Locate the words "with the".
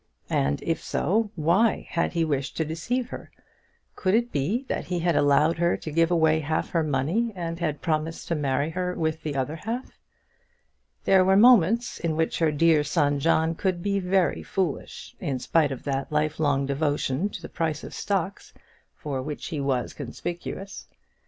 8.95-9.35